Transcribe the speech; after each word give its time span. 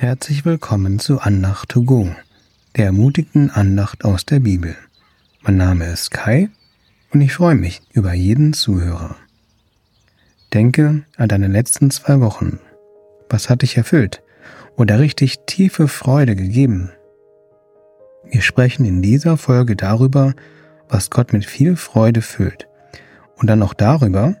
Herzlich 0.00 0.44
willkommen 0.44 1.00
zu 1.00 1.18
Andacht 1.18 1.70
to 1.70 1.82
go, 1.82 2.08
der 2.76 2.84
ermutigten 2.86 3.50
Andacht 3.50 4.04
aus 4.04 4.24
der 4.24 4.38
Bibel. 4.38 4.76
Mein 5.42 5.56
Name 5.56 5.86
ist 5.86 6.12
Kai 6.12 6.50
und 7.12 7.20
ich 7.20 7.34
freue 7.34 7.56
mich 7.56 7.82
über 7.94 8.14
jeden 8.14 8.52
Zuhörer. 8.52 9.16
Denke 10.54 11.02
an 11.16 11.28
deine 11.28 11.48
letzten 11.48 11.90
zwei 11.90 12.20
Wochen. 12.20 12.60
Was 13.28 13.50
hat 13.50 13.62
dich 13.62 13.76
erfüllt 13.76 14.22
oder 14.76 15.00
richtig 15.00 15.40
tiefe 15.46 15.88
Freude 15.88 16.36
gegeben? 16.36 16.92
Wir 18.30 18.42
sprechen 18.42 18.86
in 18.86 19.02
dieser 19.02 19.36
Folge 19.36 19.74
darüber, 19.74 20.34
was 20.88 21.10
Gott 21.10 21.32
mit 21.32 21.44
viel 21.44 21.74
Freude 21.74 22.22
füllt 22.22 22.68
und 23.34 23.50
dann 23.50 23.64
auch 23.64 23.74
darüber, 23.74 24.36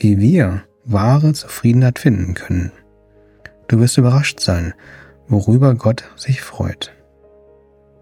wie 0.00 0.18
wir 0.18 0.64
wahre 0.84 1.32
Zufriedenheit 1.32 2.00
finden 2.00 2.34
können. 2.34 2.72
Du 3.68 3.80
wirst 3.80 3.98
überrascht 3.98 4.40
sein, 4.40 4.74
worüber 5.28 5.74
Gott 5.74 6.04
sich 6.16 6.40
freut. 6.40 6.92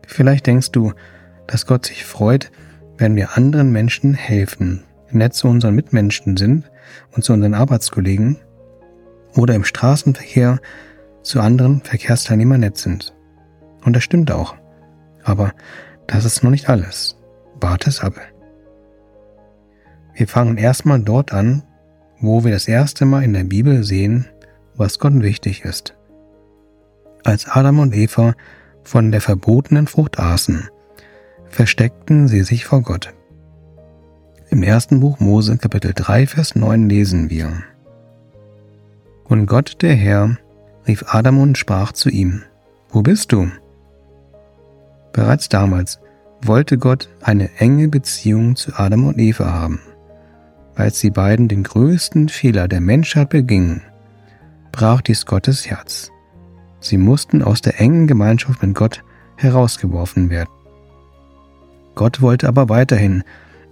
Vielleicht 0.06 0.46
denkst 0.46 0.72
du, 0.72 0.92
dass 1.46 1.66
Gott 1.66 1.86
sich 1.86 2.04
freut, 2.04 2.50
wenn 2.98 3.16
wir 3.16 3.36
anderen 3.36 3.72
Menschen 3.72 4.14
helfen, 4.14 4.84
nett 5.10 5.34
zu 5.34 5.48
unseren 5.48 5.74
Mitmenschen 5.74 6.36
sind 6.36 6.70
und 7.12 7.24
zu 7.24 7.32
unseren 7.32 7.54
Arbeitskollegen 7.54 8.38
oder 9.36 9.54
im 9.54 9.64
Straßenverkehr 9.64 10.60
zu 11.22 11.40
anderen 11.40 11.80
Verkehrsteilnehmern 11.80 12.60
nett 12.60 12.76
sind. 12.76 13.14
Und 13.84 13.94
das 13.96 14.04
stimmt 14.04 14.30
auch. 14.30 14.54
Aber 15.22 15.52
das 16.06 16.24
ist 16.24 16.42
noch 16.42 16.50
nicht 16.50 16.68
alles. 16.68 17.16
Warte 17.60 17.88
es 17.88 18.00
ab. 18.00 18.14
Wir 20.14 20.28
fangen 20.28 20.58
erstmal 20.58 21.00
dort 21.00 21.32
an, 21.32 21.62
wo 22.20 22.44
wir 22.44 22.52
das 22.52 22.68
erste 22.68 23.04
Mal 23.04 23.24
in 23.24 23.32
der 23.32 23.44
Bibel 23.44 23.82
sehen, 23.84 24.26
was 24.76 24.98
Gott 24.98 25.22
wichtig 25.22 25.64
ist. 25.64 25.94
Als 27.24 27.48
Adam 27.48 27.78
und 27.78 27.94
Eva 27.94 28.34
von 28.82 29.10
der 29.10 29.20
verbotenen 29.20 29.86
Frucht 29.86 30.18
aßen, 30.18 30.68
versteckten 31.48 32.28
sie 32.28 32.42
sich 32.42 32.64
vor 32.64 32.82
Gott. 32.82 33.14
Im 34.50 34.62
ersten 34.62 35.00
Buch 35.00 35.20
Mose 35.20 35.56
Kapitel 35.56 35.92
3 35.94 36.26
Vers 36.26 36.54
9 36.54 36.88
lesen 36.88 37.30
wir. 37.30 37.52
Und 39.24 39.46
Gott 39.46 39.78
der 39.80 39.94
Herr 39.94 40.36
rief 40.86 41.04
Adam 41.08 41.40
und 41.40 41.56
sprach 41.56 41.92
zu 41.92 42.10
ihm, 42.10 42.42
Wo 42.90 43.02
bist 43.02 43.32
du? 43.32 43.48
Bereits 45.12 45.48
damals 45.48 45.98
wollte 46.42 46.76
Gott 46.76 47.08
eine 47.22 47.50
enge 47.58 47.88
Beziehung 47.88 48.56
zu 48.56 48.72
Adam 48.74 49.06
und 49.06 49.18
Eva 49.18 49.52
haben. 49.52 49.80
Als 50.74 51.00
sie 51.00 51.10
beiden 51.10 51.48
den 51.48 51.62
größten 51.62 52.28
Fehler 52.28 52.68
der 52.68 52.80
Menschheit 52.80 53.30
begingen, 53.30 53.82
brach 54.74 55.02
dies 55.02 55.24
Gottes 55.24 55.70
Herz. 55.70 56.10
Sie 56.80 56.98
mussten 56.98 57.42
aus 57.42 57.60
der 57.60 57.80
engen 57.80 58.08
Gemeinschaft 58.08 58.60
mit 58.60 58.74
Gott 58.74 59.04
herausgeworfen 59.36 60.30
werden. 60.30 60.50
Gott 61.94 62.20
wollte 62.20 62.48
aber 62.48 62.68
weiterhin 62.68 63.22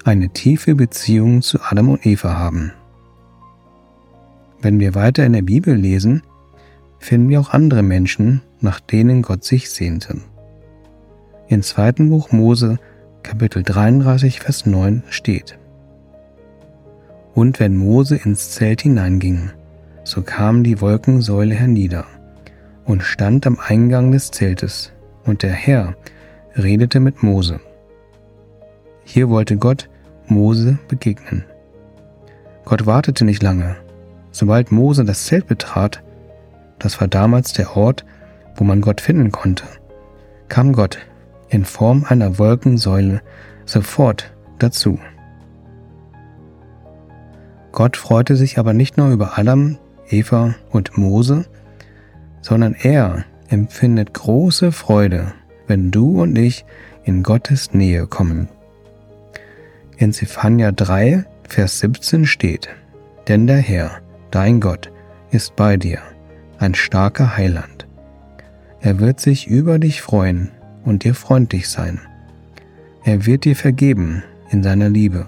eine 0.04 0.28
tiefe 0.28 0.76
Beziehung 0.76 1.42
zu 1.42 1.60
Adam 1.60 1.88
und 1.88 2.06
Eva 2.06 2.38
haben. 2.38 2.72
Wenn 4.60 4.78
wir 4.78 4.94
weiter 4.94 5.26
in 5.26 5.32
der 5.32 5.42
Bibel 5.42 5.74
lesen, 5.74 6.22
finden 7.00 7.28
wir 7.30 7.40
auch 7.40 7.50
andere 7.50 7.82
Menschen, 7.82 8.40
nach 8.60 8.78
denen 8.78 9.22
Gott 9.22 9.42
sich 9.42 9.70
sehnte. 9.70 10.18
Im 11.48 11.62
zweiten 11.62 12.10
Buch 12.10 12.30
Mose, 12.30 12.78
Kapitel 13.24 13.64
33, 13.64 14.38
Vers 14.38 14.66
9 14.66 15.02
steht. 15.10 15.58
Und 17.34 17.58
wenn 17.58 17.76
Mose 17.76 18.14
ins 18.14 18.52
Zelt 18.52 18.82
hineinging, 18.82 19.50
so 20.04 20.22
kam 20.22 20.64
die 20.64 20.80
Wolkensäule 20.80 21.54
hernieder 21.54 22.04
und 22.84 23.02
stand 23.02 23.46
am 23.46 23.58
Eingang 23.58 24.12
des 24.12 24.30
Zeltes, 24.30 24.92
und 25.24 25.42
der 25.42 25.52
Herr 25.52 25.94
redete 26.56 26.98
mit 26.98 27.22
Mose. 27.22 27.60
Hier 29.04 29.28
wollte 29.28 29.56
Gott 29.56 29.88
Mose 30.26 30.78
begegnen. 30.88 31.44
Gott 32.64 32.86
wartete 32.86 33.24
nicht 33.24 33.42
lange. 33.42 33.76
Sobald 34.30 34.72
Mose 34.72 35.04
das 35.04 35.26
Zelt 35.26 35.46
betrat, 35.46 36.02
das 36.78 37.00
war 37.00 37.08
damals 37.08 37.52
der 37.52 37.76
Ort, 37.76 38.04
wo 38.56 38.64
man 38.64 38.80
Gott 38.80 39.00
finden 39.00 39.30
konnte, 39.30 39.64
kam 40.48 40.72
Gott 40.72 40.98
in 41.48 41.64
Form 41.64 42.04
einer 42.08 42.38
Wolkensäule 42.38 43.22
sofort 43.66 44.32
dazu. 44.58 44.98
Gott 47.72 47.96
freute 47.96 48.36
sich 48.36 48.58
aber 48.58 48.74
nicht 48.74 48.96
nur 48.96 49.10
über 49.10 49.38
Adam, 49.38 49.78
Eva 50.12 50.54
und 50.70 50.96
Mose, 50.98 51.46
sondern 52.40 52.74
er 52.74 53.24
empfindet 53.48 54.14
große 54.14 54.72
Freude, 54.72 55.32
wenn 55.66 55.90
du 55.90 56.22
und 56.22 56.36
ich 56.36 56.64
in 57.04 57.22
Gottes 57.22 57.72
Nähe 57.72 58.06
kommen. 58.06 58.48
In 59.96 60.12
Zephania 60.12 60.72
3, 60.72 61.24
Vers 61.48 61.80
17 61.80 62.26
steht, 62.26 62.68
Denn 63.28 63.46
der 63.46 63.58
Herr, 63.58 64.00
dein 64.30 64.60
Gott, 64.60 64.90
ist 65.30 65.56
bei 65.56 65.76
dir, 65.76 66.00
ein 66.58 66.74
starker 66.74 67.36
Heiland. 67.36 67.86
Er 68.80 68.98
wird 68.98 69.20
sich 69.20 69.46
über 69.46 69.78
dich 69.78 70.02
freuen 70.02 70.50
und 70.84 71.04
dir 71.04 71.14
freundlich 71.14 71.68
sein. 71.68 72.00
Er 73.04 73.26
wird 73.26 73.44
dir 73.44 73.56
vergeben 73.56 74.22
in 74.50 74.62
seiner 74.62 74.88
Liebe 74.88 75.26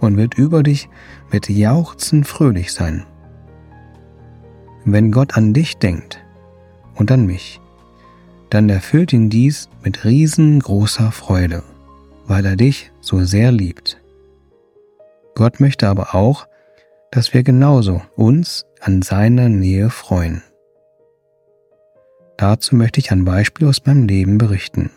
und 0.00 0.16
wird 0.16 0.34
über 0.34 0.62
dich 0.62 0.88
mit 1.30 1.48
Jauchzen 1.48 2.24
fröhlich 2.24 2.72
sein. 2.72 3.04
Wenn 4.92 5.12
Gott 5.12 5.36
an 5.36 5.52
dich 5.52 5.78
denkt 5.78 6.20
und 6.94 7.10
an 7.10 7.26
mich, 7.26 7.60
dann 8.50 8.68
erfüllt 8.68 9.12
ihn 9.12 9.30
dies 9.30 9.68
mit 9.82 10.04
riesengroßer 10.04 11.12
Freude 11.12 11.62
weil 12.30 12.46
er 12.46 12.54
dich 12.54 12.92
so 13.00 13.24
sehr 13.24 13.50
liebt. 13.50 14.00
Gott 15.34 15.58
möchte 15.58 15.88
aber 15.88 16.14
auch, 16.14 16.46
dass 17.10 17.34
wir 17.34 17.42
genauso 17.42 18.02
uns 18.14 18.66
an 18.80 19.02
seiner 19.02 19.48
Nähe 19.48 19.90
freuen. 19.90 20.40
Dazu 22.36 22.76
möchte 22.76 23.00
ich 23.00 23.10
ein 23.10 23.24
Beispiel 23.24 23.66
aus 23.66 23.84
meinem 23.84 24.06
Leben 24.06 24.38
berichten. 24.38 24.90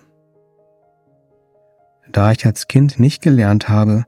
Da 2.12 2.32
ich 2.32 2.46
als 2.46 2.68
Kind 2.68 3.00
nicht 3.00 3.24
gelernt 3.24 3.68
habe, 3.68 4.06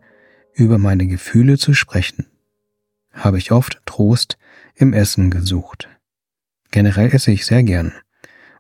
über 0.54 0.78
meine 0.78 1.08
Gefühle 1.08 1.58
zu 1.58 1.74
sprechen, 1.74 2.28
habe 3.16 3.38
ich 3.38 3.52
oft 3.52 3.82
Trost 3.86 4.38
im 4.76 4.94
Essen 4.94 5.32
gesucht. 5.32 5.90
Generell 6.72 7.14
esse 7.14 7.32
ich 7.32 7.46
sehr 7.46 7.64
gern 7.64 7.94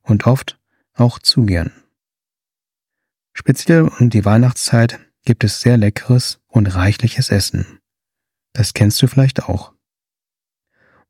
und 0.01 0.25
oft 0.25 0.57
auch 0.93 1.19
zu 1.19 1.45
gern. 1.45 1.71
Speziell 3.33 3.83
um 3.83 4.09
die 4.09 4.23
Weihnachtszeit 4.23 4.99
gibt 5.25 5.43
es 5.43 5.59
sehr 5.59 5.77
leckeres 5.77 6.39
und 6.47 6.73
reichliches 6.73 7.29
Essen. 7.29 7.79
Das 8.53 8.73
kennst 8.73 9.01
du 9.01 9.07
vielleicht 9.07 9.43
auch. 9.43 9.73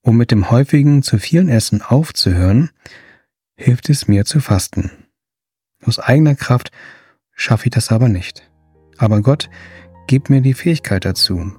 Um 0.01 0.17
mit 0.17 0.31
dem 0.31 0.49
häufigen 0.49 1.03
zu 1.03 1.19
vielen 1.19 1.49
Essen 1.49 1.81
aufzuhören, 1.81 2.71
hilft 3.55 3.89
es 3.89 4.07
mir 4.07 4.25
zu 4.25 4.39
fasten. 4.39 4.91
Aus 5.83 5.99
eigener 5.99 6.35
Kraft 6.35 6.71
schaffe 7.33 7.65
ich 7.65 7.71
das 7.71 7.91
aber 7.91 8.09
nicht. 8.09 8.49
Aber 8.97 9.21
Gott 9.21 9.49
gibt 10.07 10.29
mir 10.29 10.41
die 10.41 10.53
Fähigkeit 10.53 11.05
dazu. 11.05 11.53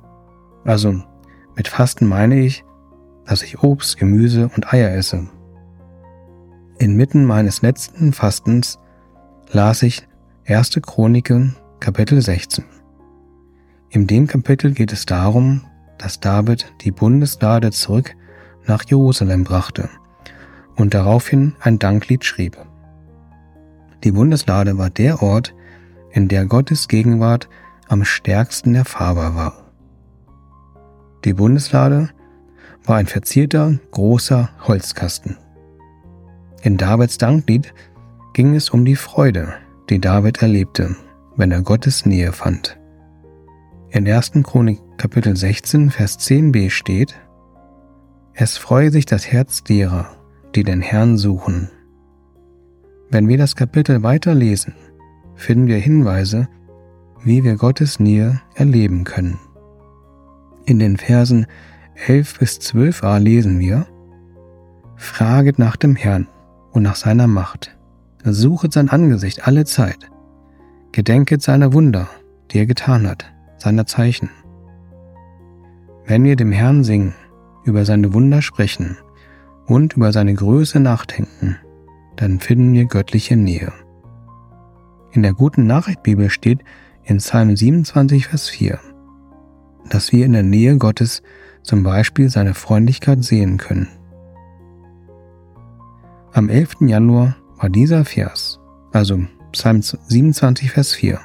Also 0.64 1.04
mit 1.56 1.68
Fasten 1.68 2.06
meine 2.06 2.38
ich, 2.38 2.64
dass 3.24 3.42
ich 3.42 3.62
Obst, 3.62 3.96
Gemüse 3.96 4.50
und 4.54 4.72
Eier 4.72 4.94
esse. 4.94 5.26
Inmitten 6.78 7.24
meines 7.24 7.62
letzten 7.62 8.12
Fastens 8.12 8.78
las 9.50 9.82
ich 9.82 10.06
1. 10.46 10.78
Chroniken, 10.82 11.56
Kapitel 11.80 12.20
16. 12.20 12.64
In 13.88 14.06
dem 14.06 14.26
Kapitel 14.26 14.72
geht 14.72 14.92
es 14.92 15.06
darum, 15.06 15.62
dass 15.98 16.20
David 16.20 16.72
die 16.82 16.90
Bundeslade 16.90 17.70
zurück 17.70 18.14
nach 18.66 18.84
Jerusalem 18.84 19.44
brachte 19.44 19.88
und 20.76 20.92
daraufhin 20.92 21.54
ein 21.60 21.78
Danklied 21.78 22.24
schrieb. 22.24 22.58
Die 24.04 24.12
Bundeslade 24.12 24.76
war 24.76 24.90
der 24.90 25.22
Ort, 25.22 25.54
in 26.10 26.28
der 26.28 26.44
Gottes 26.44 26.88
Gegenwart 26.88 27.48
am 27.88 28.04
stärksten 28.04 28.74
erfahrbar 28.74 29.34
war. 29.34 29.65
Die 31.26 31.34
Bundeslade 31.34 32.10
war 32.84 32.98
ein 32.98 33.08
verzierter, 33.08 33.80
großer 33.90 34.48
Holzkasten. 34.62 35.36
In 36.62 36.76
Davids 36.76 37.18
Danklied 37.18 37.74
ging 38.32 38.54
es 38.54 38.70
um 38.70 38.84
die 38.84 38.94
Freude, 38.94 39.54
die 39.90 39.98
David 39.98 40.40
erlebte, 40.40 40.94
wenn 41.34 41.50
er 41.50 41.62
Gottes 41.62 42.06
Nähe 42.06 42.30
fand. 42.30 42.78
In 43.90 44.08
1. 44.08 44.34
Chronik 44.44 44.78
Kapitel 44.98 45.36
16, 45.36 45.90
Vers 45.90 46.20
10b 46.20 46.70
steht, 46.70 47.16
Es 48.32 48.56
freue 48.56 48.92
sich 48.92 49.04
das 49.04 49.26
Herz 49.26 49.64
derer, 49.64 50.06
die 50.54 50.62
den 50.62 50.80
Herrn 50.80 51.18
suchen. 51.18 51.70
Wenn 53.10 53.26
wir 53.26 53.36
das 53.36 53.56
Kapitel 53.56 54.04
weiterlesen, 54.04 54.74
finden 55.34 55.66
wir 55.66 55.78
Hinweise, 55.78 56.46
wie 57.24 57.42
wir 57.42 57.56
Gottes 57.56 57.98
Nähe 57.98 58.40
erleben 58.54 59.02
können. 59.02 59.40
In 60.66 60.80
den 60.80 60.96
Versen 60.96 61.46
11 62.08 62.40
bis 62.40 62.58
12a 62.58 63.20
lesen 63.20 63.60
wir, 63.60 63.86
Fraget 64.96 65.60
nach 65.60 65.76
dem 65.76 65.94
Herrn 65.94 66.26
und 66.72 66.82
nach 66.82 66.96
seiner 66.96 67.28
Macht. 67.28 67.76
Suchet 68.24 68.72
sein 68.72 68.88
Angesicht 68.88 69.46
alle 69.46 69.64
Zeit. 69.64 70.10
Gedenket 70.90 71.40
seiner 71.40 71.72
Wunder, 71.72 72.08
die 72.50 72.58
er 72.58 72.66
getan 72.66 73.06
hat, 73.06 73.32
seiner 73.58 73.86
Zeichen. 73.86 74.28
Wenn 76.04 76.24
wir 76.24 76.34
dem 76.34 76.50
Herrn 76.50 76.82
singen, 76.82 77.14
über 77.64 77.84
seine 77.84 78.12
Wunder 78.12 78.42
sprechen 78.42 78.96
und 79.66 79.94
über 79.94 80.12
seine 80.12 80.34
Größe 80.34 80.80
nachdenken, 80.80 81.58
dann 82.16 82.40
finden 82.40 82.72
wir 82.72 82.86
göttliche 82.86 83.36
Nähe. 83.36 83.72
In 85.12 85.22
der 85.22 85.32
guten 85.32 85.66
Nachricht 85.66 86.02
Bibel 86.02 86.28
steht 86.28 86.64
in 87.04 87.18
Psalm 87.18 87.54
27, 87.54 88.26
Vers 88.26 88.48
4, 88.48 88.80
dass 89.90 90.12
wir 90.12 90.24
in 90.24 90.32
der 90.32 90.42
Nähe 90.42 90.76
Gottes 90.76 91.22
zum 91.62 91.82
Beispiel 91.82 92.28
seine 92.28 92.54
Freundlichkeit 92.54 93.24
sehen 93.24 93.58
können. 93.58 93.88
Am 96.32 96.48
11. 96.48 96.76
Januar 96.80 97.36
war 97.56 97.70
dieser 97.70 98.04
Vers, 98.04 98.60
also 98.92 99.26
Psalm 99.52 99.82
27, 99.82 100.70
Vers 100.70 100.92
4, 100.92 101.20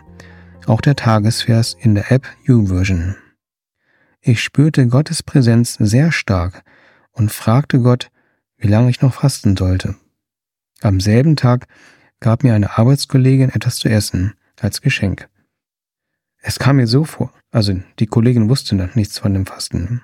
auch 0.68 0.82
der 0.82 0.96
Tagesvers 0.96 1.76
in 1.80 1.96
der 1.96 2.12
App 2.12 2.28
U-Version. 2.48 3.16
Ich 4.22 4.42
spürte 4.42 4.88
Gottes 4.88 5.24
Präsenz 5.24 5.74
sehr 5.80 6.12
stark 6.12 6.64
und 7.12 7.32
fragte 7.32 7.80
Gott, 7.82 8.10
wie 8.58 8.68
lange 8.68 8.90
ich 8.90 9.02
noch 9.02 9.16
fasten 9.16 9.58
sollte. 9.58 9.96
Am 10.82 11.00
selben 11.00 11.36
Tag 11.36 11.68
gab 12.20 12.44
mir 12.44 12.54
eine 12.54 12.78
Arbeitskollegin 12.78 13.50
etwas 13.50 13.78
zu 13.78 13.90
essen 13.90 14.34
als 14.60 14.82
Geschenk. 14.82 15.28
Es 16.42 16.58
kam 16.58 16.78
mir 16.78 16.88
so 16.88 17.04
vor, 17.04 17.32
also 17.52 17.80
die 18.00 18.08
Kollegin 18.08 18.50
wusste 18.50 18.76
noch 18.76 18.96
nichts 18.96 19.20
von 19.20 19.34
dem 19.34 19.46
Fasten. 19.46 20.02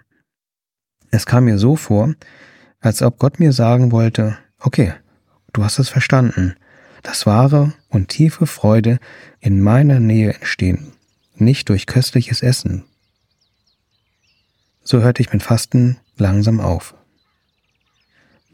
Es 1.10 1.26
kam 1.26 1.46
mir 1.46 1.58
so 1.58 1.76
vor, 1.76 2.14
als 2.80 3.02
ob 3.02 3.18
Gott 3.18 3.40
mir 3.40 3.52
sagen 3.52 3.92
wollte, 3.92 4.38
okay, 4.60 4.94
du 5.54 5.64
hast 5.64 5.80
es 5.80 5.90
verstanden, 5.90 6.56
dass 7.02 7.26
wahre 7.26 7.74
und 7.90 8.10
tiefe 8.10 8.46
Freude 8.46 9.00
in 9.40 9.62
meiner 9.62 10.00
Nähe 10.00 10.34
entstehen, 10.34 10.94
nicht 11.36 11.70
durch 11.70 11.88
köstliches 11.88 12.44
Essen. 12.44 12.86
So 14.84 15.02
hörte 15.02 15.22
ich 15.22 15.34
mit 15.34 15.42
Fasten 15.42 15.98
langsam 16.18 16.60
auf. 16.60 16.94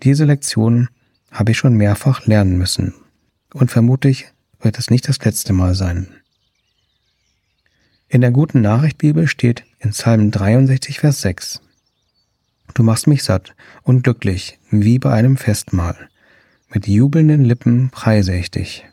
Diese 0.03 0.25
Lektion 0.25 0.89
habe 1.31 1.51
ich 1.51 1.57
schon 1.57 1.75
mehrfach 1.75 2.25
lernen 2.25 2.57
müssen 2.57 2.93
und 3.53 3.71
vermutlich 3.71 4.27
wird 4.61 4.79
es 4.79 4.89
nicht 4.89 5.07
das 5.09 5.19
letzte 5.19 5.51
Mal 5.51 5.75
sein. 5.75 6.22
In 8.13 8.21
der 8.21 8.29
guten 8.29 8.61
Nachricht 8.61 8.99
Bibel 8.99 9.25
steht 9.25 9.63
in 9.79 9.89
Psalm 9.89 10.29
63, 10.29 10.99
Vers 10.99 11.21
6, 11.21 11.61
Du 12.75 12.83
machst 12.83 13.07
mich 13.07 13.23
satt 13.23 13.55
und 13.81 14.03
glücklich 14.03 14.59
wie 14.69 14.99
bei 14.99 15.11
einem 15.11 15.35
Festmahl. 15.35 15.97
Mit 16.71 16.87
jubelnden 16.87 17.43
Lippen 17.43 17.89
preise 17.89 18.35
ich 18.35 18.51
dich. 18.51 18.85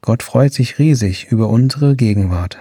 Gott 0.00 0.24
freut 0.24 0.52
sich 0.52 0.80
riesig 0.80 1.30
über 1.30 1.48
unsere 1.50 1.94
Gegenwart. 1.94 2.58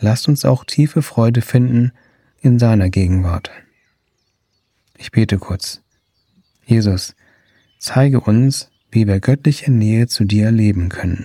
Lasst 0.00 0.26
uns 0.26 0.44
auch 0.44 0.64
tiefe 0.64 1.02
Freude 1.02 1.42
finden 1.42 1.92
in 2.40 2.58
seiner 2.58 2.90
Gegenwart. 2.90 3.52
Ich 4.98 5.12
bete 5.12 5.38
kurz. 5.38 5.80
Jesus, 6.66 7.14
zeige 7.78 8.18
uns, 8.18 8.72
wie 8.90 9.06
wir 9.06 9.20
göttliche 9.20 9.70
Nähe 9.70 10.08
zu 10.08 10.24
dir 10.24 10.46
erleben 10.46 10.88
können. 10.88 11.24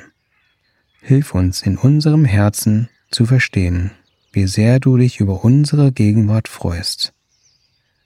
Hilf 1.01 1.33
uns 1.33 1.63
in 1.63 1.79
unserem 1.79 2.25
Herzen 2.25 2.87
zu 3.11 3.25
verstehen, 3.25 3.91
wie 4.31 4.47
sehr 4.47 4.79
du 4.79 4.97
dich 4.97 5.19
über 5.19 5.43
unsere 5.43 5.91
Gegenwart 5.91 6.47
freust. 6.47 7.13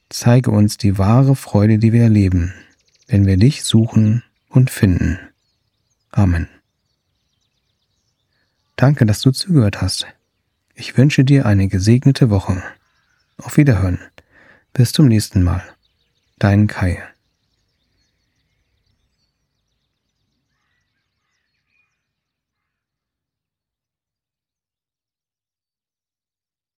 Zeige 0.10 0.52
uns 0.52 0.78
die 0.78 0.98
wahre 0.98 1.36
Freude, 1.36 1.78
die 1.78 1.94
wir 1.94 2.04
erleben, 2.04 2.54
wenn 3.08 3.26
wir 3.26 3.38
dich 3.38 3.64
suchen 3.64 4.24
und 4.50 4.70
finden. 4.70 5.20
Amen. 6.12 6.48
Danke, 8.76 9.06
dass 9.06 9.22
du 9.22 9.32
zugehört 9.32 9.82
hast. 9.82 10.08
Ich 10.74 10.98
wünsche 10.98 11.26
dir 11.26 11.46
eine 11.46 11.68
gesegnete 11.68 12.30
Woche. 12.30 12.64
Auf 13.38 13.58
Wiederhören. 13.58 14.00
Bis 14.74 14.94
zum 14.94 15.08
nächsten 15.08 15.44
Mal. 15.44 15.64
Dein 16.38 16.68
Kai. 16.68 17.04